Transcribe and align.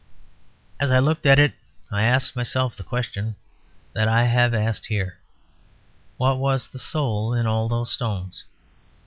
As 0.79 0.89
I 0.89 0.97
looked 0.97 1.27
at 1.27 1.37
it 1.37 1.53
I 1.91 2.05
asked 2.05 2.35
myself 2.35 2.75
the 2.75 2.81
questions 2.81 3.35
that 3.93 4.07
I 4.07 4.23
have 4.23 4.51
asked 4.51 4.87
here; 4.87 5.19
what 6.17 6.39
was 6.39 6.65
the 6.65 6.79
soul 6.79 7.35
in 7.35 7.45
all 7.45 7.67
those 7.69 7.91
stones? 7.91 8.45